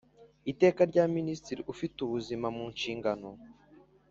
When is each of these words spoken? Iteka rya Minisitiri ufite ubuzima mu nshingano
Iteka 0.51 0.81
rya 0.91 1.05
Minisitiri 1.15 1.61
ufite 1.73 1.97
ubuzima 2.05 2.47
mu 2.55 2.65
nshingano 2.73 3.29